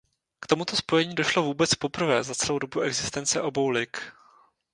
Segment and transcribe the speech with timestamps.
[0.39, 3.97] K tomuto spojení došlo vůbec poprvé za celou dobu existence obou lig.